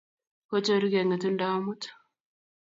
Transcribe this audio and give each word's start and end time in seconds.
kochorugei 0.49 1.05
ng'etung'do 1.05 1.45
amut 1.57 1.81